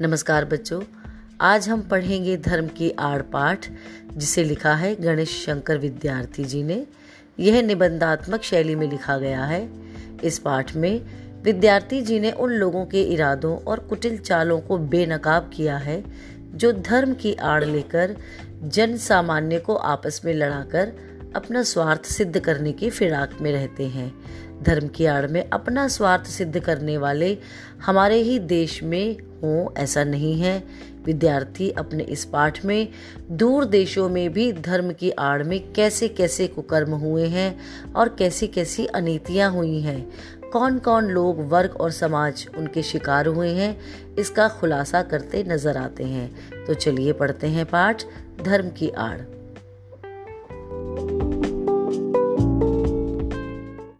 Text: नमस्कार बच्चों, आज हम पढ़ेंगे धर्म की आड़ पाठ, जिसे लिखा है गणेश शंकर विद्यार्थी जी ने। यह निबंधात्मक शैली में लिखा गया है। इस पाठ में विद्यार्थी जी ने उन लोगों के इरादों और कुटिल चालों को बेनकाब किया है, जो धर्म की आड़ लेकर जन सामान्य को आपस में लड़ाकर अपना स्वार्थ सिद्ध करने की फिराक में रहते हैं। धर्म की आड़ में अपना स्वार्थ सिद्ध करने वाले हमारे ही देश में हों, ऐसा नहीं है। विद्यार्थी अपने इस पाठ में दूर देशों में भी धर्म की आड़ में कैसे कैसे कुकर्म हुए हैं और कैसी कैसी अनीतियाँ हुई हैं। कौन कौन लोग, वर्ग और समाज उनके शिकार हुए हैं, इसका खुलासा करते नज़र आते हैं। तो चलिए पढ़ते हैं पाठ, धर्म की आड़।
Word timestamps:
नमस्कार 0.00 0.44
बच्चों, 0.44 0.82
आज 1.40 1.68
हम 1.68 1.82
पढ़ेंगे 1.82 2.36
धर्म 2.36 2.66
की 2.66 2.90
आड़ 2.90 3.22
पाठ, 3.22 3.66
जिसे 4.12 4.44
लिखा 4.44 4.74
है 4.74 4.94
गणेश 4.94 5.30
शंकर 5.46 5.78
विद्यार्थी 5.78 6.44
जी 6.44 6.62
ने। 6.62 6.86
यह 7.40 7.62
निबंधात्मक 7.62 8.42
शैली 8.42 8.74
में 8.74 8.90
लिखा 8.90 9.18
गया 9.18 9.44
है। 9.44 9.68
इस 10.24 10.38
पाठ 10.38 10.76
में 10.76 11.06
विद्यार्थी 11.42 12.02
जी 12.02 12.20
ने 12.20 12.30
उन 12.30 12.50
लोगों 12.50 12.86
के 12.86 13.02
इरादों 13.02 13.58
और 13.58 13.78
कुटिल 13.78 14.18
चालों 14.18 14.60
को 14.60 14.78
बेनकाब 14.78 15.50
किया 15.54 15.76
है, 15.76 16.04
जो 16.54 16.72
धर्म 16.72 17.14
की 17.14 17.34
आड़ 17.34 17.64
लेकर 17.64 18.16
जन 18.62 18.96
सामान्य 18.96 19.58
को 19.58 19.74
आपस 19.74 20.20
में 20.24 20.34
लड़ाकर 20.34 20.92
अपना 21.34 21.62
स्वार्थ 21.62 22.04
सिद्ध 22.04 22.38
करने 22.38 22.72
की 22.72 22.90
फिराक 22.90 23.30
में 23.40 23.52
रहते 23.52 23.86
हैं। 23.86 24.12
धर्म 24.62 24.88
की 24.88 25.06
आड़ 25.06 25.26
में 25.26 25.48
अपना 25.50 25.88
स्वार्थ 25.88 26.24
सिद्ध 26.24 26.60
करने 26.60 26.96
वाले 26.98 27.38
हमारे 27.82 28.16
ही 28.16 28.38
देश 28.38 28.82
में 28.82 29.16
हों, 29.42 29.68
ऐसा 29.78 30.04
नहीं 30.04 30.40
है। 30.40 30.62
विद्यार्थी 31.04 31.70
अपने 31.70 32.04
इस 32.04 32.24
पाठ 32.24 32.64
में 32.64 32.88
दूर 33.30 33.64
देशों 33.64 34.08
में 34.08 34.32
भी 34.32 34.52
धर्म 34.52 34.92
की 34.92 35.10
आड़ 35.10 35.42
में 35.42 35.72
कैसे 35.72 36.08
कैसे 36.08 36.46
कुकर्म 36.46 36.90
हुए 36.90 37.26
हैं 37.26 37.92
और 37.92 38.08
कैसी 38.08 38.46
कैसी 38.46 38.86
अनीतियाँ 38.86 39.50
हुई 39.50 39.80
हैं। 39.80 40.10
कौन 40.50 40.78
कौन 40.78 41.04
लोग, 41.04 41.48
वर्ग 41.48 41.76
और 41.80 41.90
समाज 41.90 42.46
उनके 42.58 42.82
शिकार 42.82 43.26
हुए 43.26 43.50
हैं, 43.50 43.76
इसका 44.14 44.48
खुलासा 44.48 45.02
करते 45.02 45.44
नज़र 45.44 45.76
आते 45.76 46.04
हैं। 46.04 46.64
तो 46.66 46.74
चलिए 46.74 47.12
पढ़ते 47.12 47.46
हैं 47.46 47.66
पाठ, 47.66 48.04
धर्म 48.42 48.70
की 48.70 48.88
आड़। 48.88 49.35